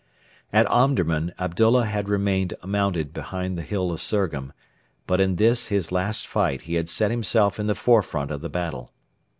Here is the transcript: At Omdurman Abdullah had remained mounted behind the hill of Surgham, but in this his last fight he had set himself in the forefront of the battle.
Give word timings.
At 0.51 0.65
Omdurman 0.71 1.31
Abdullah 1.37 1.85
had 1.85 2.09
remained 2.09 2.55
mounted 2.65 3.13
behind 3.13 3.55
the 3.55 3.61
hill 3.61 3.91
of 3.91 4.01
Surgham, 4.01 4.51
but 5.05 5.21
in 5.21 5.35
this 5.35 5.67
his 5.67 5.91
last 5.91 6.25
fight 6.25 6.63
he 6.63 6.73
had 6.73 6.89
set 6.89 7.11
himself 7.11 7.59
in 7.59 7.67
the 7.67 7.75
forefront 7.75 8.31
of 8.31 8.41
the 8.41 8.49
battle. 8.49 8.93